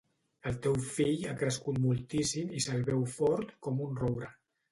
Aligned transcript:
El 0.51 0.55
teu 0.61 0.77
fill 0.93 1.27
ha 1.31 1.35
crescut 1.41 1.77
moltíssim 1.83 2.55
i 2.59 2.63
se'l 2.67 2.83
veu 2.87 3.05
fort 3.17 3.55
com 3.67 3.85
un 3.91 4.03
roure. 4.05 4.35